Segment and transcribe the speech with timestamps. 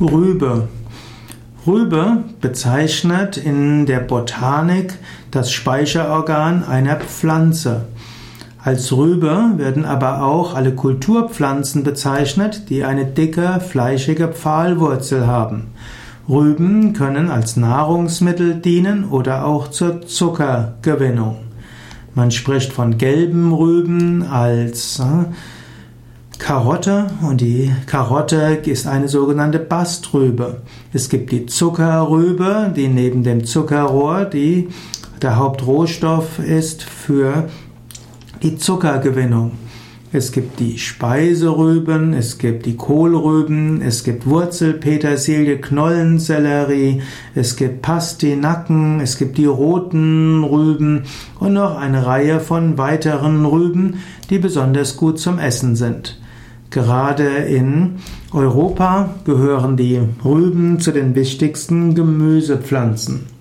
[0.00, 0.68] Rübe.
[1.66, 4.94] Rübe bezeichnet in der Botanik
[5.32, 7.86] das Speicherorgan einer Pflanze.
[8.62, 15.68] Als Rübe werden aber auch alle Kulturpflanzen bezeichnet, die eine dicke, fleischige Pfahlwurzel haben.
[16.28, 21.38] Rüben können als Nahrungsmittel dienen oder auch zur Zuckergewinnung.
[22.14, 25.24] Man spricht von gelben Rüben als äh,
[26.38, 30.62] Karotte und die Karotte ist eine sogenannte Bastrübe.
[30.92, 34.68] Es gibt die Zuckerrübe, die neben dem Zuckerrohr die
[35.20, 37.48] der Hauptrohstoff ist für
[38.42, 39.52] die Zuckergewinnung.
[40.10, 47.02] Es gibt die Speiserüben, es gibt die Kohlrüben, es gibt Wurzelpetersilie, Knollensellerie,
[47.34, 51.02] es gibt Pastinaken, es gibt die roten Rüben
[51.40, 53.98] und noch eine Reihe von weiteren Rüben,
[54.30, 56.18] die besonders gut zum Essen sind.
[56.70, 57.96] Gerade in
[58.32, 63.37] Europa gehören die Rüben zu den wichtigsten Gemüsepflanzen.